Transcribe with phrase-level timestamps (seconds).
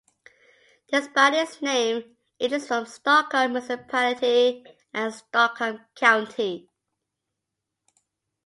[0.91, 4.63] Despite its name, it is from Stockholm Municipality
[4.95, 6.67] and Stockholm County.